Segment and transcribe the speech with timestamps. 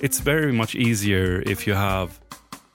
[0.00, 2.20] it's very much easier if you have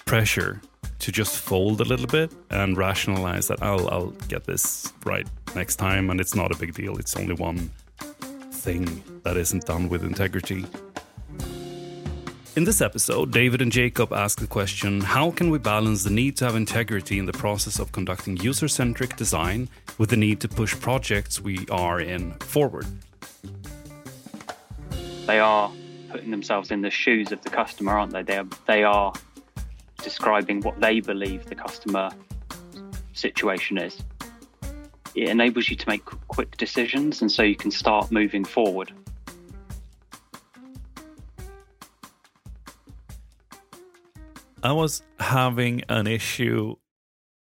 [0.05, 0.61] pressure
[0.99, 5.77] to just fold a little bit and rationalize that I'll, I'll get this right next
[5.77, 6.97] time and it's not a big deal.
[6.97, 7.71] It's only one
[8.51, 10.65] thing that isn't done with integrity.
[12.55, 16.37] In this episode, David and Jacob ask the question How can we balance the need
[16.37, 20.47] to have integrity in the process of conducting user centric design with the need to
[20.47, 22.85] push projects we are in forward?
[25.25, 25.71] They are
[26.13, 28.21] putting themselves in the shoes of the customer, aren't they?
[28.21, 29.11] They are, they are
[30.03, 32.11] describing what they believe the customer
[33.13, 33.97] situation is.
[35.15, 38.93] It enables you to make quick decisions and so you can start moving forward.
[44.61, 46.75] I was having an issue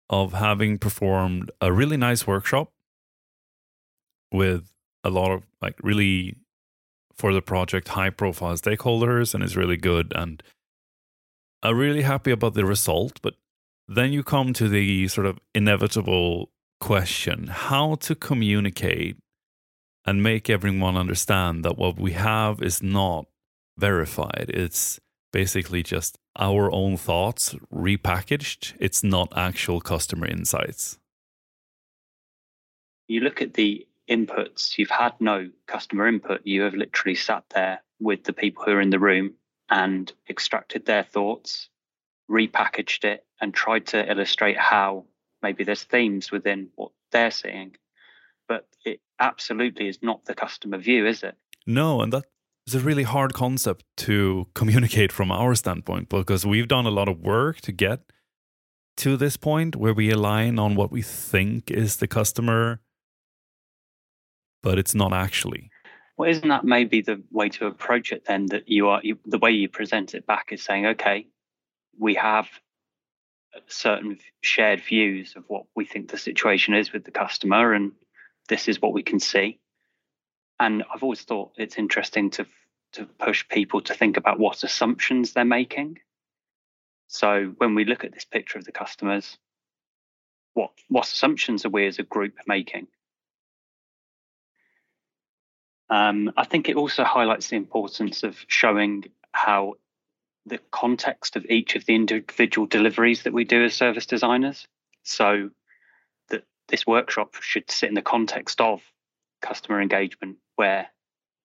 [0.09, 2.71] of having performed a really nice workshop
[4.31, 4.71] with
[5.03, 6.37] a lot of like really
[7.17, 10.41] for the project high profile stakeholders and is really good and
[11.63, 13.35] I'm really happy about the result but
[13.87, 19.17] then you come to the sort of inevitable question how to communicate
[20.05, 23.25] and make everyone understand that what we have is not
[23.77, 24.99] verified it's
[25.35, 28.73] basically just our own thoughts repackaged.
[28.79, 30.97] It's not actual customer insights.
[33.09, 36.41] You look at the inputs, you've had no customer input.
[36.43, 39.35] You have literally sat there with the people who are in the room
[39.69, 41.69] and extracted their thoughts,
[42.29, 45.05] repackaged it, and tried to illustrate how
[45.41, 47.75] maybe there's themes within what they're seeing.
[48.47, 51.35] But it absolutely is not the customer view, is it?
[51.65, 52.25] No, and that
[52.67, 57.07] is a really hard concept to communicate from our standpoint because we've done a lot
[57.07, 58.01] of work to get
[58.97, 62.79] to this point where we align on what we think is the customer,
[64.65, 65.71] but it's not actually.
[66.17, 68.47] Well, isn't that maybe the way to approach it then?
[68.47, 71.27] That you are you, the way you present it back is saying, okay,
[71.97, 72.47] we have
[73.67, 77.93] certain shared views of what we think the situation is with the customer, and
[78.49, 79.59] this is what we can see
[80.59, 82.45] and I've always thought it's interesting to
[82.93, 85.99] to push people to think about what assumptions they're making.
[87.07, 89.37] So when we look at this picture of the customers,
[90.53, 92.87] what what assumptions are we as a group making?
[95.89, 99.75] Um, I think it also highlights the importance of showing how
[100.45, 104.67] the context of each of the individual deliveries that we do as service designers.
[105.03, 105.51] So
[106.29, 108.81] that this workshop should sit in the context of
[109.41, 110.87] customer engagement where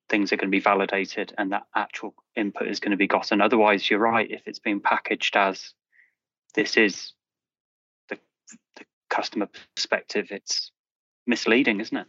[0.09, 3.41] things are going to be validated and that actual input is going to be gotten.
[3.41, 4.31] Otherwise, you're right.
[4.31, 5.73] If it's being packaged as
[6.55, 7.13] this is
[8.09, 8.19] the,
[8.77, 10.73] the customer perspective, it's
[11.27, 12.07] misleading, isn't it?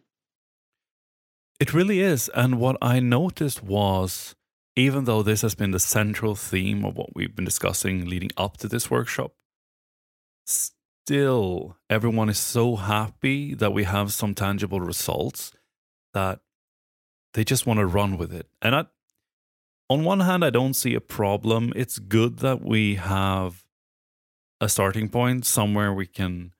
[1.61, 2.27] It really is.
[2.33, 4.35] And what I noticed was
[4.75, 8.57] even though this has been the central theme of what we've been discussing leading up
[8.57, 9.33] to this workshop,
[10.43, 15.51] still everyone is so happy that we have some tangible results
[16.15, 16.39] that
[17.35, 18.47] they just want to run with it.
[18.59, 18.85] And I,
[19.87, 21.73] on one hand, I don't see a problem.
[21.75, 23.65] It's good that we have
[24.59, 26.53] a starting point somewhere we can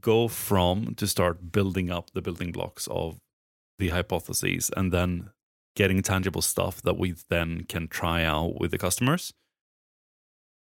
[0.00, 3.20] go from to start building up the building blocks of
[3.82, 5.30] the hypotheses and then
[5.74, 9.34] getting tangible stuff that we then can try out with the customers.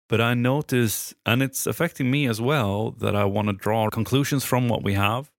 [0.07, 4.43] But I notice, and it's affecting me as well, that I want to draw conclusions
[4.43, 5.31] from what we have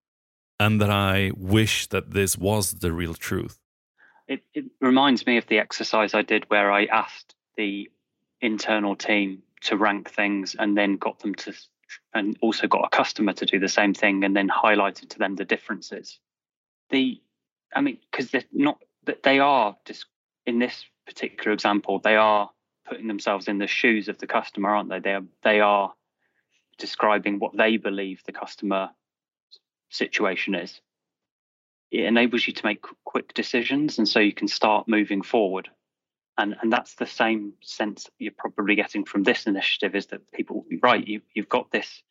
[0.58, 3.58] and that I wish that this was the real truth.
[4.26, 7.88] It, it reminds me of the exercise I did where I asked the
[8.40, 11.52] internal team to rank things and then got them to,
[12.14, 15.36] and also got a customer to do the same thing and then highlighted to them
[15.36, 16.18] the differences.
[16.90, 17.20] The,
[17.74, 20.06] I mean, because they're not, that they are just
[20.46, 22.50] in this particular example, they are
[22.88, 24.98] putting themselves in the shoes of the customer, aren't they?
[24.98, 25.92] They are, they are
[26.78, 28.90] describing what they believe the customer
[29.90, 30.80] situation is.
[31.90, 35.68] It enables you to make quick decisions and so you can start moving forward.
[36.38, 40.64] And and that's the same sense you're probably getting from this initiative is that people
[40.82, 42.02] right you you've got this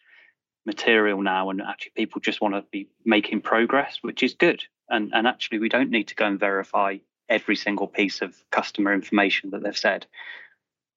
[0.66, 5.12] material now and actually people just want to be making progress which is good and
[5.14, 6.98] and actually we don't need to go and verify
[7.28, 10.06] every single piece of customer information that they've said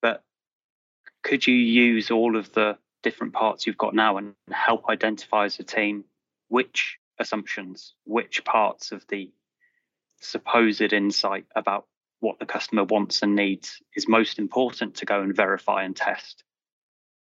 [0.00, 0.22] but
[1.22, 5.58] could you use all of the different parts you've got now and help identify as
[5.58, 6.04] a team
[6.48, 9.30] which assumptions, which parts of the
[10.20, 11.86] supposed insight about
[12.20, 16.44] what the customer wants and needs is most important to go and verify and test.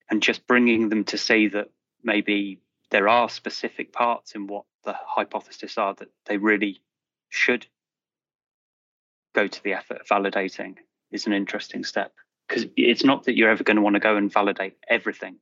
[0.09, 1.71] And just bringing them to see that
[2.05, 2.61] maybe
[2.91, 6.81] there are specific parts in what the hypothesis are that they really
[7.29, 7.67] should
[9.35, 10.77] go to the effort of validating
[11.13, 12.15] is an interesting step
[12.49, 15.37] because it's not that you're ever going to want to go and validate everything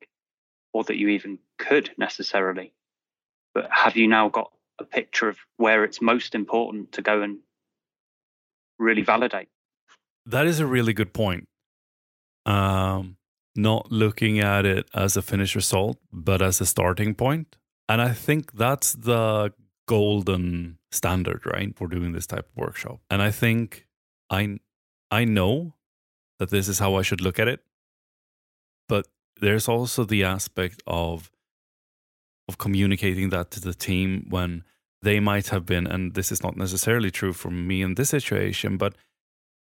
[0.72, 2.72] or that you even could necessarily.
[3.52, 4.50] But have you now got
[4.80, 7.38] a picture of where it's most important to go and
[8.78, 9.48] really validate?
[10.26, 11.46] That is a really good point.
[12.46, 13.16] Um,
[13.54, 17.56] not looking at it as a finished result, but as a starting point.
[17.88, 19.52] And I think that's the
[19.86, 23.00] golden standard, right, for doing this type of workshop.
[23.10, 23.86] And I think
[24.30, 24.58] I
[25.10, 25.74] I know
[26.38, 27.60] that this is how I should look at it.
[28.88, 29.06] But
[29.40, 31.30] there's also the aspect of
[32.48, 34.64] of communicating that to the team when
[35.02, 38.76] they might have been and this is not necessarily true for me in this situation,
[38.76, 38.96] but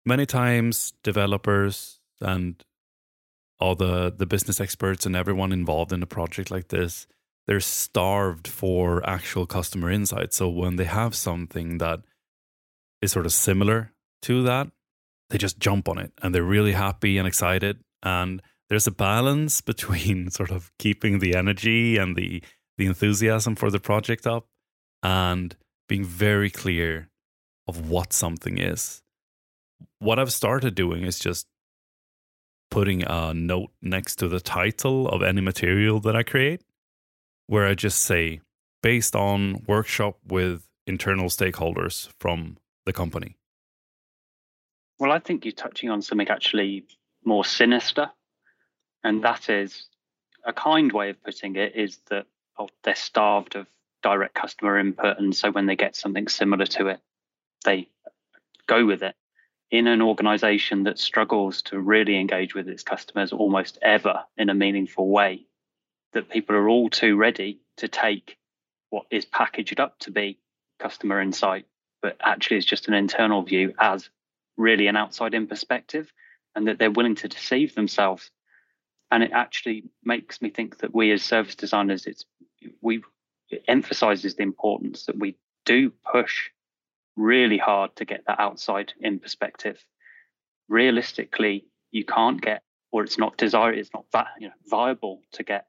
[0.04, 2.64] many times developers and
[3.58, 7.06] all the the business experts and everyone involved in a project like this
[7.46, 12.00] they're starved for actual customer insight so when they have something that
[13.00, 13.92] is sort of similar
[14.22, 14.68] to that
[15.32, 17.78] they just jump on it and they're really happy and excited.
[18.02, 22.42] And there's a balance between sort of keeping the energy and the
[22.78, 24.46] the enthusiasm for the project up
[25.02, 25.56] and
[25.88, 27.10] being very clear
[27.68, 29.02] of what something is.
[29.98, 31.46] What i've started doing is just
[32.70, 36.62] putting a note next to the title of any material that I create,
[37.46, 38.40] where I just say,
[38.82, 43.36] based on workshop with internal stakeholders from the company.
[44.98, 46.84] Well, I think you're touching on something actually
[47.24, 48.10] more sinister.
[49.04, 49.86] And that is
[50.44, 52.26] a kind way of putting it is that
[52.58, 53.66] oh, they're starved of
[54.02, 55.18] direct customer input.
[55.18, 57.00] And so when they get something similar to it,
[57.64, 57.88] they
[58.66, 59.14] go with it
[59.70, 64.54] in an organization that struggles to really engage with its customers almost ever in a
[64.54, 65.46] meaningful way,
[66.12, 68.36] that people are all too ready to take
[68.90, 70.38] what is packaged up to be
[70.78, 71.66] customer insight,
[72.02, 74.10] but actually is just an internal view as
[74.56, 76.12] really an outside in perspective,
[76.54, 78.30] and that they're willing to deceive themselves.
[79.10, 82.24] And it actually makes me think that we as service designers, it's
[82.80, 83.02] we
[83.48, 86.50] it emphasizes the importance that we do push
[87.16, 89.84] really hard to get that outside in perspective.
[90.68, 94.06] Realistically, you can't get, or it's not desired, it's not
[94.38, 95.66] you know, viable to get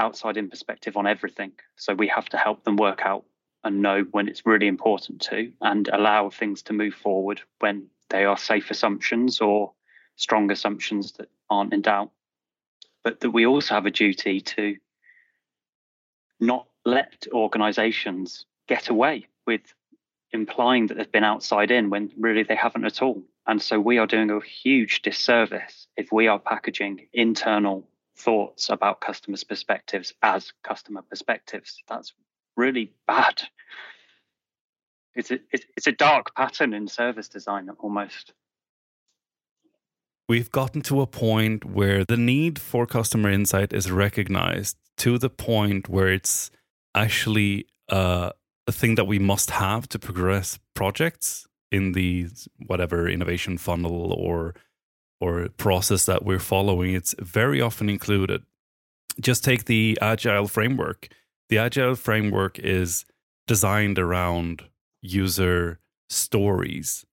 [0.00, 1.52] outside in perspective on everything.
[1.76, 3.24] So we have to help them work out
[3.62, 8.24] and know when it's really important to, and allow things to move forward when they
[8.24, 9.72] are safe assumptions or
[10.16, 12.10] strong assumptions that aren't in doubt.
[13.04, 14.76] But that we also have a duty to
[16.40, 19.60] not let organizations get away with
[20.32, 23.22] implying that they've been outside in when really they haven't at all.
[23.46, 29.00] And so we are doing a huge disservice if we are packaging internal thoughts about
[29.00, 31.82] customers' perspectives as customer perspectives.
[31.88, 32.12] That's
[32.56, 33.42] really bad.
[35.14, 38.32] It's a, it's a dark pattern in service design almost.
[40.28, 45.30] We've gotten to a point where the need for customer insight is recognized to the
[45.30, 46.52] point where it's
[46.94, 48.30] actually uh,
[48.68, 52.28] a thing that we must have to progress projects in the
[52.64, 54.54] whatever innovation funnel or
[55.20, 58.42] or process that we're following it's very often included.
[59.20, 61.08] Just take the agile framework.
[61.48, 63.04] The agile framework is
[63.46, 64.64] designed around
[65.02, 67.04] user stories.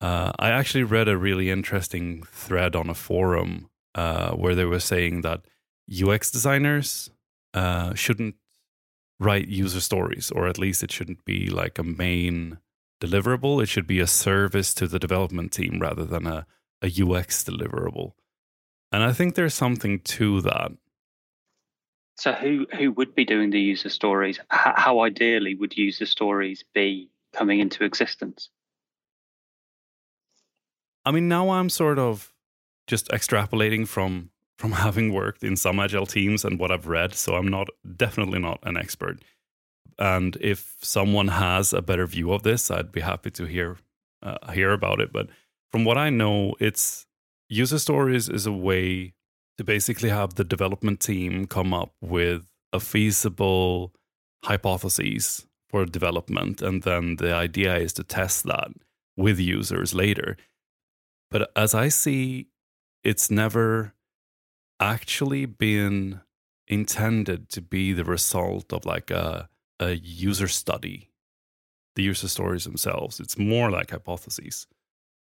[0.00, 4.80] Uh, i actually read a really interesting thread on a forum uh, where they were
[4.80, 5.42] saying that
[6.02, 7.08] ux designers
[7.54, 8.34] uh, shouldn't
[9.22, 12.58] write user stories, or at least it shouldn't be like a main
[13.00, 13.62] deliverable.
[13.62, 16.46] It should be a service to the development team rather than a,
[16.82, 18.12] a UX deliverable.
[18.90, 20.72] And I think there's something to that.
[22.16, 24.38] So, who who would be doing the user stories?
[24.48, 28.50] How, how ideally would user stories be coming into existence?
[31.04, 32.32] I mean, now I'm sort of
[32.86, 37.14] just extrapolating from from having worked in some agile teams and what I've read.
[37.14, 39.20] So I'm not definitely not an expert.
[39.98, 43.78] And if someone has a better view of this, I'd be happy to hear
[44.22, 45.12] uh, hear about it.
[45.12, 45.28] But
[45.72, 47.06] from what I know, it's
[47.48, 49.14] user stories is a way
[49.56, 53.92] to basically have the development team come up with a feasible
[54.44, 58.68] hypothesis for development, and then the idea is to test that
[59.16, 60.36] with users later.
[61.30, 62.48] But as I see,
[63.02, 63.94] it's never
[64.78, 66.20] actually been
[66.68, 69.48] intended to be the result of like a,
[69.80, 71.10] a user study,
[71.96, 73.20] the user stories themselves.
[73.20, 74.66] It's more like hypotheses.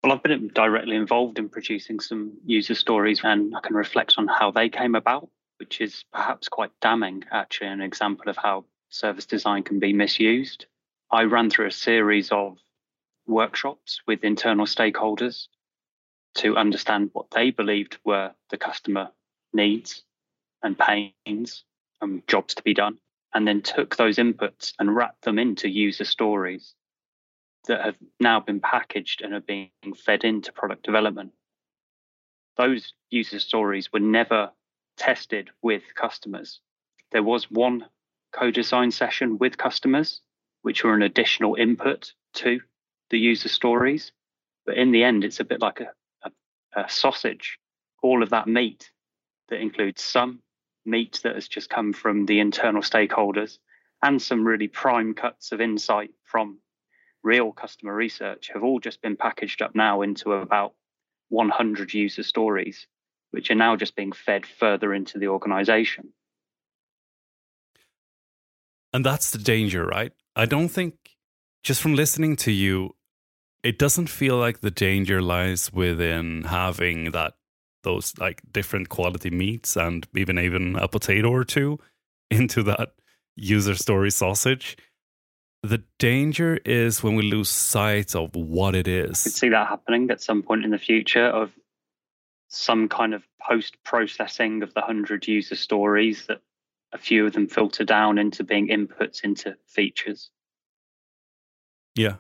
[0.02, 4.28] Well, I've been directly involved in producing some user stories and I can reflect on
[4.28, 9.26] how they came about, which is perhaps quite damning, actually, an example of how service
[9.26, 10.68] design can be misused.
[11.12, 12.58] I ran through a series of
[13.28, 15.48] workshops with internal stakeholders
[16.36, 19.10] to understand what they believed were the customer
[19.52, 20.04] needs
[20.64, 21.66] and pains
[22.00, 23.00] and jobs to be done,
[23.34, 26.74] and then took those inputs and wrapped them into user stories
[27.70, 31.32] that have now been packaged and are being fed into product development.
[32.58, 34.52] Those user stories were never
[34.98, 36.60] tested with customers.
[37.12, 37.86] There was one
[38.34, 40.20] co design session with customers,
[40.64, 42.60] which were an additional input to
[43.12, 44.12] the user stories.
[44.66, 45.92] But in the end, it's a bit like a,
[46.24, 47.60] a, a sausage,
[48.02, 48.92] all of that meat
[49.50, 50.42] that includes some
[50.86, 53.60] meat that has just come from the internal stakeholders
[54.02, 56.58] and some really prime cuts of insight from
[57.30, 60.74] real customer research have all just been packaged up now into about
[61.30, 62.88] 100 user stories,
[63.30, 66.06] which are now just being fed further into the organization.
[68.92, 70.12] And that's the danger, right?
[70.36, 70.94] I don't think,
[71.64, 72.96] just from listening to you,
[73.62, 77.34] it doesn't feel like the danger lies within having that
[77.84, 81.78] those like different quality meats and even even a potato or two
[82.32, 82.90] into that
[83.36, 84.76] user story sausage.
[85.64, 89.22] The danger is when we lose sight of what it is.
[89.22, 91.52] I could see that happening at some point in the future of
[92.48, 96.42] some kind of post processing of the 100 user stories that
[96.92, 100.32] a few of them filter down into being inputs into features.
[101.96, 102.16] Yeah.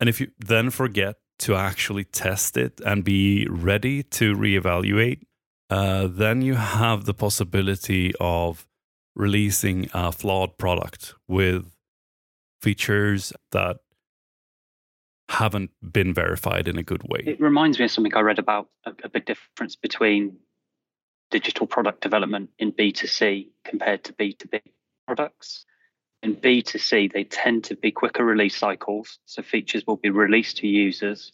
[0.00, 5.22] And if you then forget to actually test it and be ready to reevaluate,
[5.68, 8.66] uh, then you have the possibility of
[9.14, 11.73] releasing a flawed product with
[12.64, 13.76] features that
[15.28, 17.20] haven't been verified in a good way.
[17.26, 20.38] It reminds me of something I read about a, a big difference between
[21.30, 24.60] digital product development in B2C compared to B2B
[25.06, 25.66] products.
[26.22, 29.18] In B2C, they tend to be quicker release cycles.
[29.26, 31.32] So features will be released to users.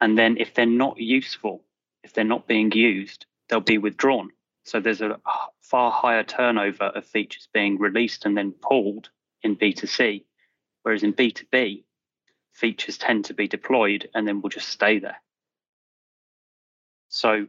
[0.00, 1.62] And then if they're not useful,
[2.02, 4.30] if they're not being used, they'll be withdrawn.
[4.64, 5.20] So there's a
[5.60, 9.10] far higher turnover of features being released and then pulled
[9.42, 10.24] in B2C.
[10.84, 11.82] Whereas in B2B,
[12.52, 15.20] features tend to be deployed and then will just stay there.
[17.08, 17.46] So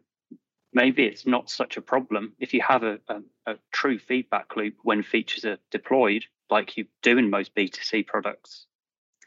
[0.73, 4.75] maybe it's not such a problem if you have a, a, a, true feedback loop
[4.83, 8.67] when features are deployed like you do in most b2c products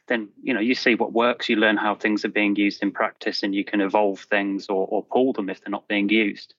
[0.06, 2.92] then you know you see what works you learn how things are being used in
[2.92, 6.54] practice and you can evolve things or, or pull them if they're not being used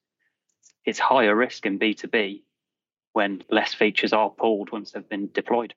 [0.85, 2.41] it's higher risk in b2b
[3.13, 5.73] when less features are pulled once they've been deployed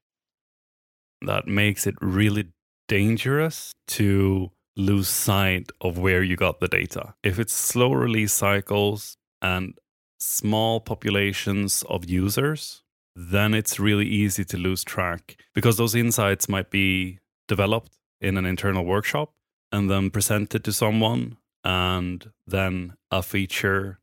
[1.27, 2.49] that makes it really
[2.89, 7.15] dangerous to lose sight of where you got the data.
[7.23, 9.75] If it's slow release cycles and
[10.21, 12.83] small populations of users,
[13.15, 18.47] then it's really easy to lose track because those insights might be developed in an
[18.47, 19.33] internal workshop
[19.71, 23.99] and then presented to someone, and then a feature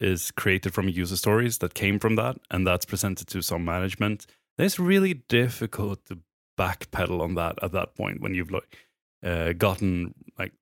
[0.00, 4.26] is created from user stories that came from that, and that's presented to some management.
[4.58, 6.18] It's really difficult to
[6.56, 8.78] backpedal on that at that point when you've like
[9.24, 10.52] uh, gotten like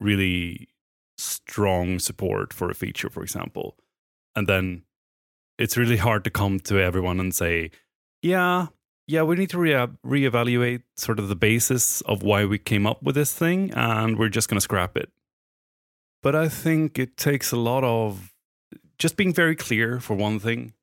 [0.00, 0.68] really
[1.16, 3.76] strong support for a feature, for example,
[4.34, 4.82] and then
[5.58, 7.70] it's really hard to come to everyone and say,
[8.22, 8.68] "Yeah,
[9.06, 13.02] yeah, we need to re- reevaluate sort of the basis of why we came up
[13.02, 15.10] with this thing, and we're just going to scrap it."
[16.22, 18.32] But I think it takes a lot of
[18.98, 20.74] just being very clear for one thing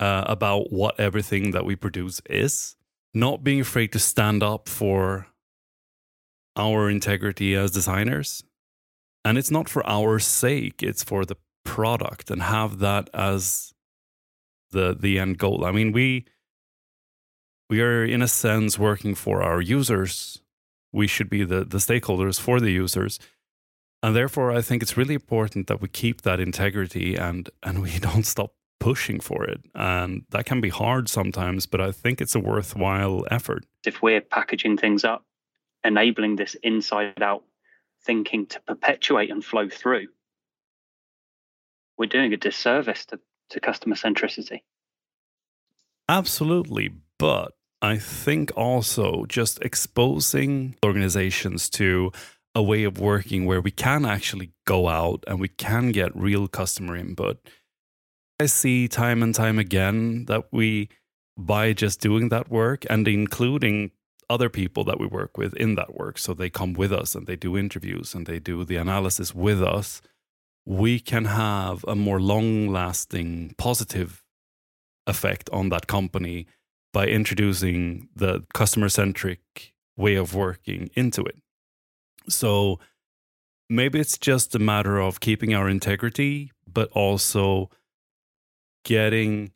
[0.00, 2.76] uh, about what everything that we produce is,
[3.14, 5.26] not being afraid to stand up for
[6.56, 8.44] our integrity as designers.
[9.24, 13.74] And it's not for our sake, it's for the product and have that as
[14.70, 15.64] the the end goal.
[15.64, 16.26] I mean, we
[17.68, 20.42] we are in a sense working for our users.
[20.92, 23.20] We should be the, the stakeholders for the users.
[24.02, 27.98] And therefore I think it's really important that we keep that integrity and and we
[28.08, 29.60] don't stop pushing for it.
[29.74, 33.64] And that can be hard sometimes, but I think it's a worthwhile effort.
[33.86, 35.24] If we're packaging things up
[35.84, 37.42] enabling this inside out
[38.04, 40.08] thinking to perpetuate and flow through,
[41.96, 43.20] we're doing a disservice to,
[43.50, 44.62] to customer centricity.
[46.08, 46.90] Absolutely.
[47.18, 52.10] But I think also just exposing organizations to
[52.54, 56.48] a way of working where we can actually go out and we can get real
[56.48, 57.38] customer input.
[58.40, 60.88] I see time and time again that we,
[61.36, 63.90] by just doing that work and including
[64.30, 66.16] other people that we work with in that work.
[66.16, 69.62] So they come with us and they do interviews and they do the analysis with
[69.62, 70.00] us.
[70.64, 74.24] We can have a more long lasting positive
[75.06, 76.46] effect on that company
[76.94, 81.36] by introducing the customer centric way of working into it.
[82.26, 82.80] So
[83.68, 87.68] maybe it's just a matter of keeping our integrity, but also
[88.84, 89.52] getting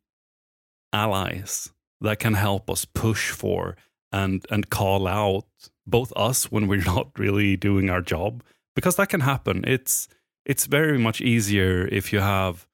[0.93, 3.77] allies that can help us push for
[4.13, 5.47] and and call out
[5.87, 8.43] both us when we're not really doing our job
[8.75, 9.65] because that can happen.
[9.67, 10.09] It's
[10.47, 12.67] it's very much easier if you have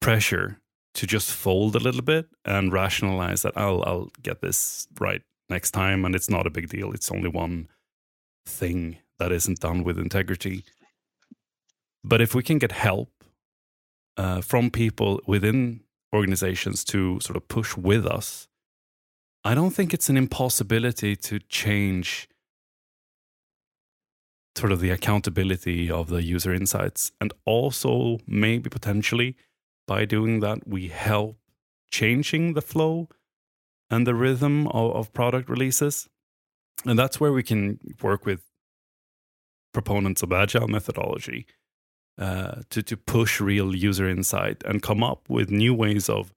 [0.00, 0.60] pressure
[0.94, 5.72] to just fold a little bit and rationalize that I'll I'll get this right next
[5.72, 6.92] time and it's not a big deal.
[6.92, 7.68] It's only one
[8.46, 10.64] thing that isn't done with integrity.
[12.04, 13.10] But if we can get help
[14.16, 15.80] uh, from people within
[16.14, 18.48] organizations to sort of push with us
[19.44, 22.28] I don't think it's an impossibility to change
[24.56, 27.12] sort of the accountability of the user insights.
[27.20, 29.36] And also, maybe potentially
[29.86, 31.38] by doing that, we help
[31.90, 33.08] changing the flow
[33.88, 36.08] and the rhythm of, of product releases.
[36.84, 38.42] And that's where we can work with
[39.72, 41.46] proponents of agile methodology
[42.18, 46.32] uh, to, to push real user insight and come up with new ways of,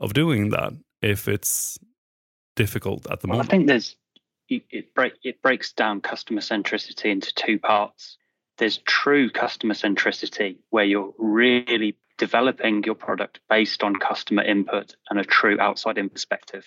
[0.00, 0.72] of doing that
[1.02, 1.78] if it's
[2.56, 3.48] difficult at the well, moment.
[3.48, 3.96] I think there's
[4.48, 8.18] it, break, it breaks down customer centricity into two parts.
[8.58, 15.18] There's true customer centricity where you're really developing your product based on customer input and
[15.18, 16.64] a true outside in perspective.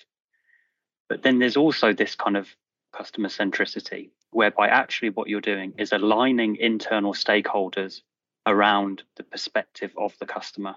[1.07, 2.49] But then there's also this kind of
[2.93, 8.01] customer centricity whereby actually what you're doing is aligning internal stakeholders
[8.47, 10.75] around the perspective of the customer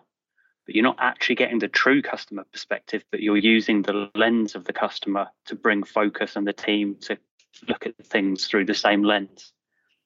[0.71, 4.65] but you're not actually getting the true customer perspective, but you're using the lens of
[4.65, 7.19] the customer to bring focus and the team to
[7.67, 9.53] look at things through the same lens.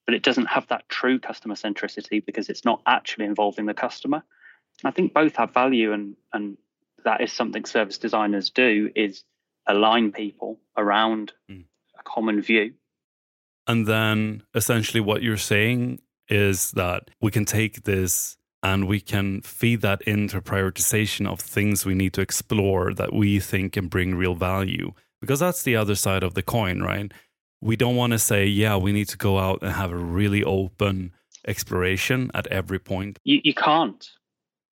[0.07, 4.23] But it doesn't have that true customer centricity because it's not actually involving the customer.
[4.83, 6.57] I think both have value and and
[7.03, 9.23] that is something service designers do is
[9.67, 11.63] align people around mm.
[11.99, 12.73] a common view.
[13.67, 19.41] And then essentially what you're saying is that we can take this and we can
[19.41, 24.15] feed that into prioritization of things we need to explore that we think can bring
[24.15, 24.91] real value.
[25.21, 27.11] Because that's the other side of the coin right?
[27.61, 30.43] We don't want to say yeah we need to go out and have a really
[30.43, 31.13] open
[31.47, 33.19] exploration at every point.
[33.23, 34.07] You, you can't.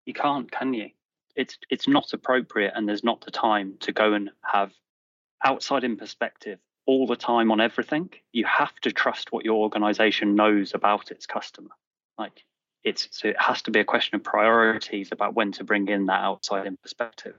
[0.06, 0.90] You can't can you?
[1.36, 4.72] It's it's not appropriate and there's not the time to go and have
[5.44, 10.36] outside in perspective all the time on everything you have to trust what your organization
[10.36, 11.72] knows about its customer
[12.18, 12.44] like
[12.84, 16.08] it's so it has to be a question of priorities about when to bring in
[16.08, 17.36] that outside in perspective.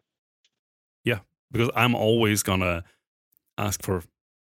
[1.04, 2.84] Yeah, because I'm always gonna
[3.58, 4.02] ask for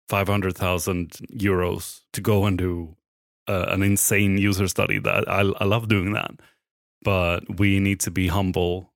[0.09, 2.97] five hundred thousand euros to go and do
[3.47, 4.99] uh, an insane user study.
[4.99, 6.33] That I, I love doing that,
[7.03, 8.93] but we need to be humble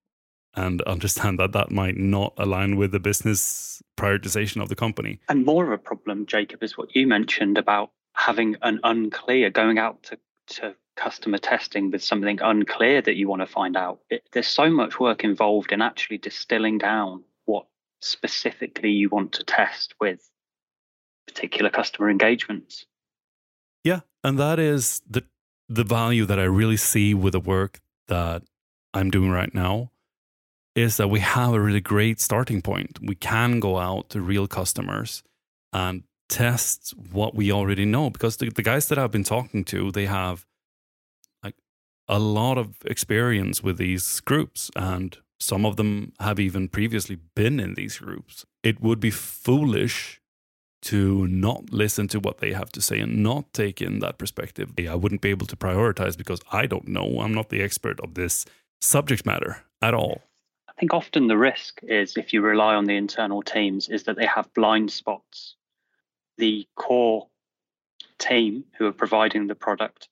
[0.55, 5.21] and understand that that might not align with the business prioritization of the company.
[5.29, 9.79] And more of a problem, Jacob, is what you mentioned about having an unclear going
[9.79, 14.01] out to to customer testing with something unclear that you want to find out.
[14.11, 17.67] It, there's so much work involved in actually distilling down what
[18.01, 20.29] specifically you want to test with
[21.27, 22.85] particular customer engagements.
[23.85, 25.25] Yeah, and that is the
[25.69, 28.43] the value that I really see with the work that
[28.93, 29.92] I'm doing right now
[30.75, 32.99] is that we have a really great starting point.
[33.03, 35.23] We can go out to real customers
[35.73, 39.91] and test what we already know because the, the guys that I've been talking to,
[39.91, 40.47] they have
[41.43, 41.57] like
[42.09, 47.61] a lot of experience with these groups, and some of them have even previously been
[47.61, 48.47] in these groups.
[48.63, 50.21] It would be foolish
[50.83, 54.73] to not listen to what they have to say and not take in that perspective.
[54.89, 57.21] I wouldn't be able to prioritize because I don't know.
[57.21, 58.45] I'm not the expert of this
[58.81, 60.23] subject matter at all.
[60.83, 64.27] Think often the risk is if you rely on the internal teams is that they
[64.27, 65.55] have blind spots.
[66.39, 67.29] The core
[68.19, 70.09] team who are providing the product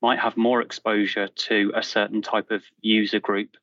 [0.00, 3.58] might have more exposure to a certain type of user group,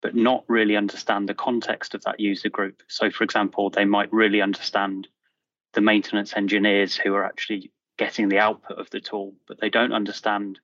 [0.00, 2.84] but not really understand the context of that user group.
[2.86, 5.08] So, for example, they might really understand
[5.72, 9.92] the maintenance engineers who are actually getting the output of the tool, but they don't
[9.92, 10.60] understand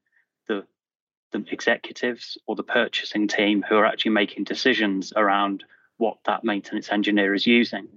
[1.42, 5.64] the executives or the purchasing team who are actually making decisions around
[5.96, 7.88] what that maintenance engineer is using.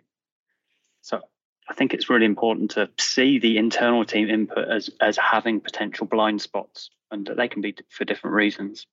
[1.02, 1.21] So
[1.69, 6.06] I think it's really important to see the internal team input as as having potential
[6.06, 8.86] blind spots and that they can be for different reasons.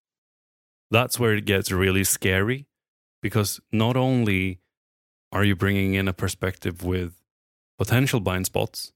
[0.90, 2.66] That's where it gets really scary
[3.20, 4.60] because not only
[5.32, 7.14] are you bringing in a perspective with
[7.78, 8.92] potential blind spots,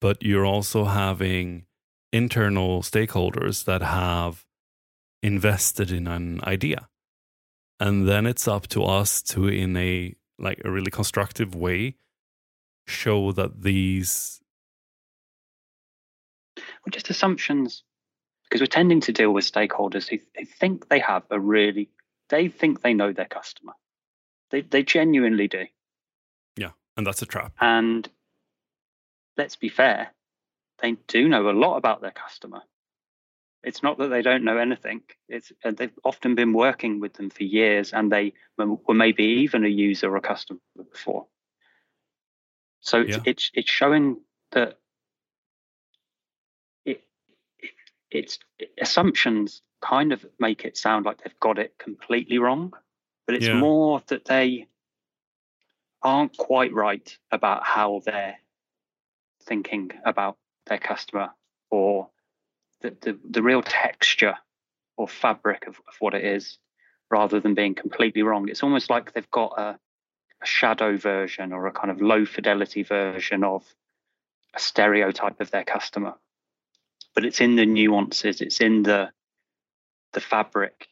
[0.00, 1.64] but you're also having
[2.12, 4.44] internal stakeholders that have
[5.22, 6.88] invested in an idea.
[7.78, 11.96] And then it's up to us to, in a like a really constructive way,
[12.86, 14.40] show that these
[16.56, 17.82] well, just assumptions
[18.44, 21.90] because we're tending to deal with stakeholders who, who think they have a really,
[22.28, 23.72] they think they know their customer.
[24.50, 25.66] They, they genuinely do.
[26.56, 27.54] Yeah, and that's a trap.
[27.60, 28.08] And
[29.36, 30.12] let's be fair,
[30.82, 32.62] they do know a lot about their customer.
[33.62, 35.02] It's not that they don't know anything.
[35.28, 39.64] It's uh, they've often been working with them for years, and they were maybe even
[39.64, 41.26] a user or a customer before.
[42.80, 43.22] So it's, yeah.
[43.24, 44.20] it's it's showing
[44.52, 44.78] that
[46.84, 47.02] it,
[47.58, 47.70] it
[48.10, 48.38] it's
[48.80, 52.72] assumptions kind of make it sound like they've got it completely wrong,
[53.26, 53.58] but it's yeah.
[53.58, 54.68] more that they
[56.02, 58.36] aren't quite right about how they're
[59.42, 60.36] thinking about
[60.66, 61.30] their customer
[61.70, 62.08] or
[62.82, 64.36] the, the, the real texture
[64.96, 66.58] or fabric of, of what it is
[67.10, 68.48] rather than being completely wrong.
[68.48, 69.78] It's almost like they've got a
[70.42, 73.64] a shadow version or a kind of low fidelity version of
[74.54, 76.14] a stereotype of their customer.
[77.14, 79.10] But it's in the nuances, it's in the
[80.12, 80.88] the fabric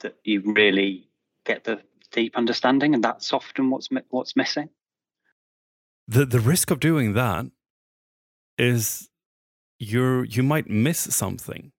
[0.00, 1.08] that you really
[1.44, 1.80] get the
[2.12, 4.70] deep understanding, and that's often what's what's missing.
[6.06, 7.46] The the risk of doing that
[8.58, 9.08] is
[9.78, 11.72] you're you might miss something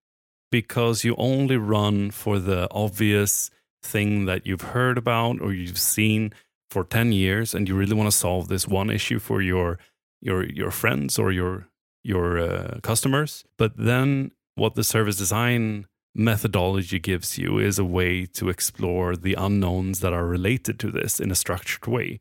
[0.51, 3.51] because you only run for the obvious
[3.83, 6.33] thing that you've heard about or you've seen
[6.69, 9.79] for 10 years and you really want to solve this one issue for your
[10.21, 11.67] your your friends or your
[12.03, 13.43] your uh, customers.
[13.57, 19.35] But then what the service design methodology gives you is a way to explore the
[19.35, 22.19] unknowns that are related to this in a structured way.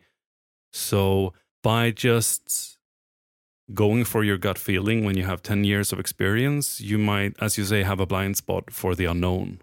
[0.73, 2.78] So by just
[3.75, 7.59] going for your gut feeling when you have 10 years of experience you might as
[7.59, 9.61] you say have a blind spot for the unknown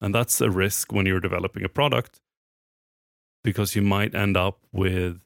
[0.00, 2.20] and that's a risk when you're developing a product
[3.42, 5.20] because you might end up with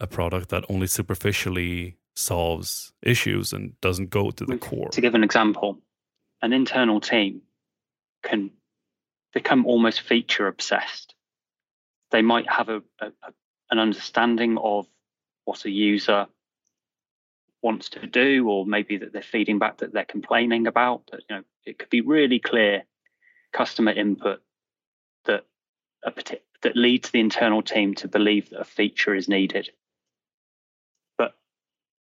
[0.00, 4.88] a product that only superficially solves issues and doesn't go to the core.
[4.90, 5.78] To give an example,
[6.42, 7.42] an internal team
[8.22, 8.50] can
[9.32, 11.14] become almost feature obsessed.
[12.10, 13.12] They might have a, a,
[13.70, 14.86] an understanding of
[15.44, 16.26] what a user
[17.62, 21.06] wants to do, or maybe that they're feeding back that they're complaining about.
[21.10, 22.84] That you know, it could be really clear
[23.52, 24.40] customer input
[25.24, 25.44] that
[26.04, 29.70] a particular that leads the internal team to believe that a feature is needed.
[31.18, 31.34] But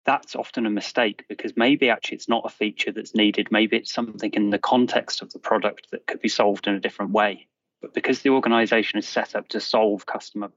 [0.05, 3.49] that's often a mistake because maybe actually it's not a feature that's needed.
[3.51, 6.81] Maybe it's something in the context of the product that could be solved in a
[6.81, 7.49] different way.
[7.81, 10.53] But because the organization is set up to solve customer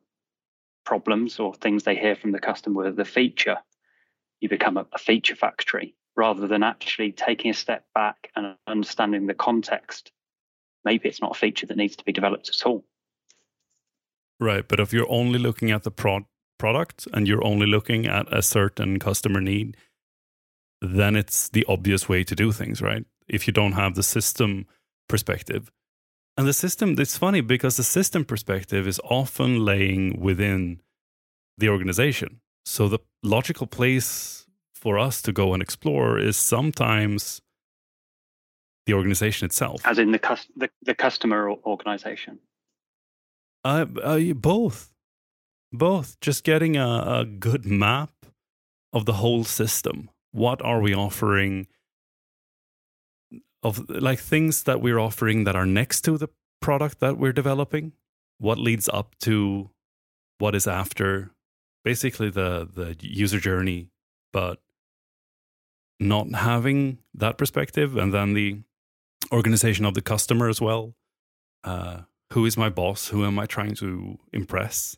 [0.86, 3.58] problems or things they hear from the customer with the feature,
[4.44, 9.26] you become a, a feature factory rather than actually taking a step back and understanding
[9.26, 10.12] the context.
[10.86, 12.84] Maybe it's not a feature that needs to be developed at all.
[14.40, 14.68] Right.
[14.68, 16.28] But if you're only looking at the pro-
[16.60, 19.78] product and you're only looking at a certain customer need,
[20.82, 23.06] then it's the obvious way to do things, right?
[23.30, 24.68] If you don't have the system
[25.08, 25.72] perspective.
[26.36, 30.82] And the system, it's funny because the system perspective is often laying within
[31.58, 32.42] the organization.
[32.66, 37.42] So the logical place for us to go and explore is sometimes
[38.86, 39.82] the organization itself.
[39.86, 42.40] As in the, cus- the, the customer organization.
[43.64, 44.94] Uh, uh, both,
[45.72, 46.20] both.
[46.20, 48.12] Just getting a, a good map
[48.92, 50.10] of the whole system.
[50.32, 51.68] What are we offering?
[53.62, 56.28] Of like things that we're offering that are next to the
[56.62, 57.94] product that we're developing.
[58.38, 59.70] What leads up to
[60.40, 61.32] what is after?
[61.84, 63.90] Basically, the the user journey,
[64.32, 64.60] but
[66.00, 68.62] not having that perspective, and then the
[69.32, 70.96] organization of the customer as well.
[71.64, 72.02] Uh,
[72.34, 73.08] who is my boss?
[73.10, 74.98] Who am I trying to impress?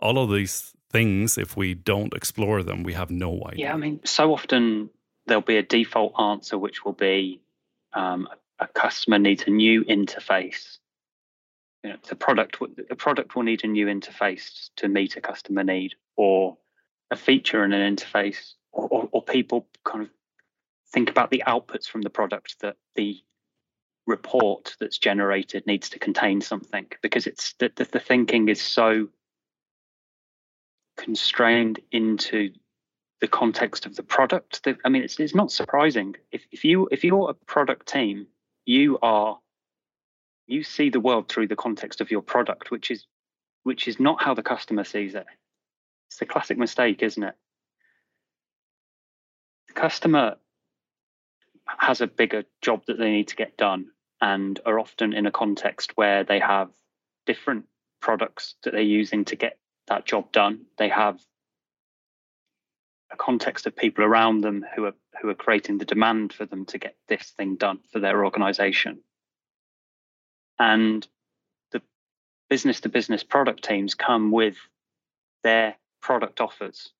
[0.00, 3.66] All of these things, if we don't explore them, we have no idea.
[3.66, 4.90] Yeah, I mean, so often
[5.26, 7.40] there'll be a default answer which will be
[7.94, 10.78] um, a customer needs a new interface.
[11.82, 12.58] You know, the product
[12.88, 16.56] the product will need a new interface to meet a customer need, or
[17.10, 20.10] a feature in an interface, or, or, or people kind of
[20.92, 23.20] think about the outputs from the product that the
[24.06, 29.08] report that's generated needs to contain something because it's the, the, the thinking is so
[30.96, 32.50] constrained into
[33.20, 36.14] the context of the product that, i mean it's, it's not surprising.
[36.30, 38.26] If, if you if you're a product team
[38.66, 39.38] you are
[40.46, 43.06] you see the world through the context of your product which is
[43.62, 45.26] which is not how the customer sees it
[46.14, 47.34] it's the classic mistake isn't it
[49.66, 50.36] the customer
[51.66, 53.86] has a bigger job that they need to get done
[54.20, 56.70] and are often in a context where they have
[57.26, 57.64] different
[58.00, 60.66] products that they're using to get that job done.
[60.78, 61.18] They have
[63.10, 66.64] a context of people around them who are who are creating the demand for them
[66.66, 69.00] to get this thing done for their organization.
[70.60, 71.06] And
[71.72, 71.82] the
[72.48, 74.56] business to business product teams come with
[75.42, 76.92] their product offers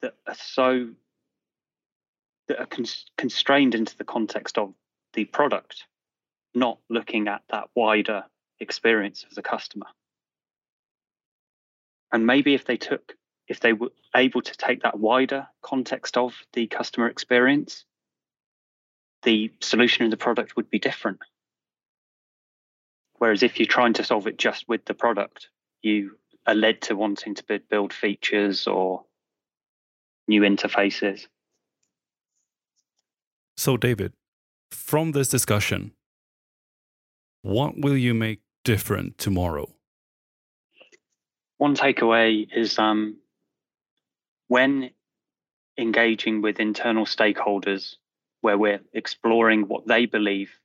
[0.00, 0.88] that are so
[2.48, 4.72] that are cons- constrained into the context of
[5.12, 5.84] the product,
[6.54, 8.24] not looking at that wider
[8.58, 9.86] experience of the customer.
[12.10, 13.14] And maybe if they took,
[13.46, 17.84] if they were able to take that wider context of the customer experience,
[19.22, 21.20] the solution in the product would be different.
[23.18, 25.48] Whereas if you're trying to solve it just with the product,
[25.82, 29.04] you are led to wanting to build features or
[30.28, 31.26] new interfaces.
[33.56, 34.12] So, David,
[34.70, 35.92] from this discussion,
[37.42, 39.68] what will you make different tomorrow?
[41.58, 43.18] One takeaway is um,
[44.48, 44.90] when
[45.78, 47.96] engaging with internal stakeholders,
[48.40, 50.58] where we're exploring what they believe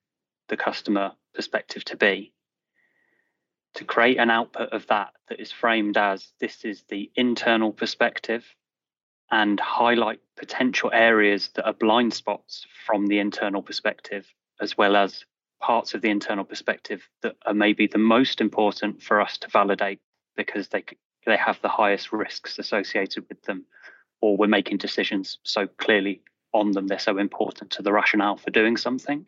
[0.50, 2.34] the customer perspective to be,
[3.76, 8.44] to create an output of that that is framed as this is the internal perspective
[9.30, 14.26] and highlight potential areas that are blind spots from the internal perspective,
[14.62, 15.26] as well as
[15.60, 20.00] parts of the internal perspective that are maybe the most important for us to validate
[20.36, 20.84] because they
[21.26, 23.66] they have the highest risks associated with them,
[24.22, 26.22] or we're making decisions so clearly
[26.54, 29.28] on them they're so important to the rationale for doing something.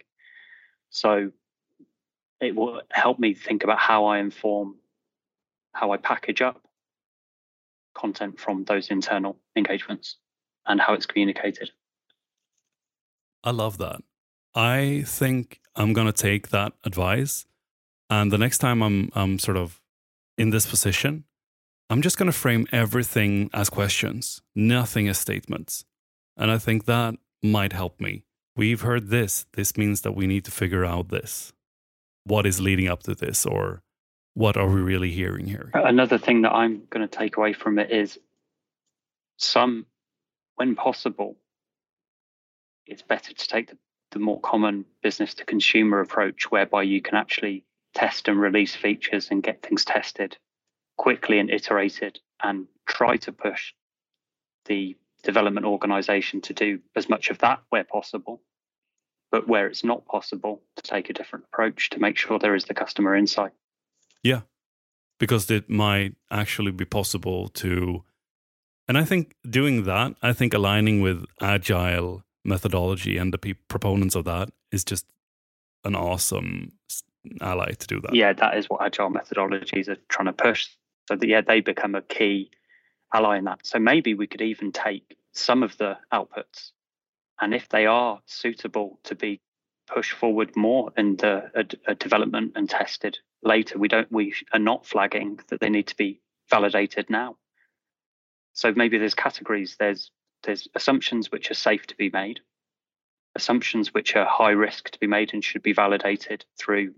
[0.89, 1.31] So
[2.41, 4.75] it will help me think about how I inform,
[5.73, 6.61] how I package up
[7.93, 10.17] content from those internal engagements
[10.65, 11.71] and how it's communicated.
[13.43, 14.01] I love that.
[14.55, 17.45] I think I'm going to take that advice.
[18.09, 19.79] And the next time I'm, I'm sort of
[20.37, 21.25] in this position,
[21.89, 25.85] I'm just going to frame everything as questions, nothing as statements.
[26.37, 28.23] And I think that might help me.
[28.55, 29.45] We've heard this.
[29.53, 31.53] This means that we need to figure out this.
[32.29, 33.45] What is leading up to this?
[33.45, 33.81] Or
[34.35, 35.71] what are we really hearing here?
[35.73, 38.19] Another thing that I'm going to take away from it is
[39.37, 39.85] some,
[40.55, 41.37] when possible,
[42.85, 43.77] it's better to take the,
[44.11, 47.65] the more common business to consumer approach, whereby you can actually
[47.95, 50.37] test and release features and get things tested
[50.97, 53.73] quickly and iterated and try to push
[54.65, 58.41] the development organization to do as much of that where possible.
[59.31, 62.65] But where it's not possible, to take a different approach to make sure there is
[62.65, 63.51] the customer insight.
[64.23, 64.41] Yeah,
[65.19, 68.03] because it might actually be possible to.
[68.87, 74.15] And I think doing that, I think aligning with agile methodology and the pe- proponents
[74.15, 75.05] of that is just
[75.83, 76.71] an awesome
[77.41, 78.15] ally to do that.
[78.15, 80.69] Yeah, that is what agile methodologies are trying to push.
[81.07, 82.51] So that yeah, they become a key
[83.13, 83.65] ally in that.
[83.65, 86.71] So maybe we could even take some of the outputs,
[87.41, 89.41] and if they are suitable to be
[89.89, 93.77] pushed forward more in the uh, a, a development and tested later.
[93.77, 97.37] We don't we are not flagging that they need to be validated now.
[98.53, 99.75] So maybe there's categories.
[99.79, 100.11] There's
[100.43, 102.39] there's assumptions which are safe to be made,
[103.35, 106.93] assumptions which are high risk to be made and should be validated through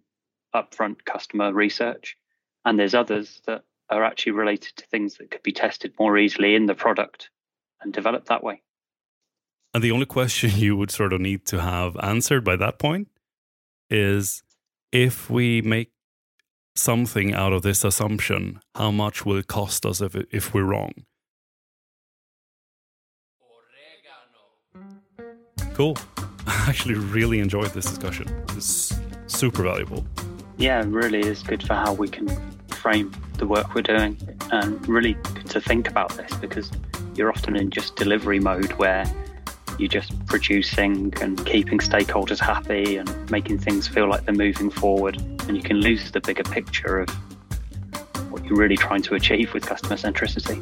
[0.54, 2.18] upfront customer research,
[2.66, 6.56] and there's others that are actually related to things that could be tested more easily
[6.56, 7.30] in the product
[7.82, 8.62] and developed that way.
[9.74, 13.10] And the only question you would sort of need to have answered by that point
[13.90, 14.44] is
[14.92, 15.92] if we make
[16.76, 20.94] something out of this assumption, how much will it cost us if, if we're wrong?
[25.74, 25.98] Cool.
[26.48, 28.28] I actually really enjoyed this discussion.
[28.50, 28.94] It's
[29.28, 30.06] super valuable.
[30.58, 32.28] Yeah, really is good for how we can
[32.70, 34.18] frame the work we're doing
[34.52, 35.16] and really
[35.50, 36.72] to think about this because
[37.16, 39.06] you're often in just delivery mode where
[39.82, 45.20] you're just producing and keeping stakeholders happy and making things feel like they're moving forward.
[45.48, 47.10] And you can lose the bigger picture of
[48.32, 50.62] what you're really trying to achieve with customer centricity.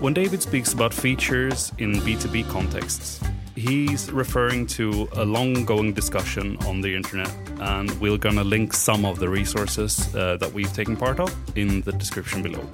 [0.00, 3.20] When David speaks about features in B2B contexts,
[3.54, 9.04] he's referring to a long going discussion on the internet, and we're gonna link some
[9.04, 12.64] of the resources uh, that we've taken part of in the description below.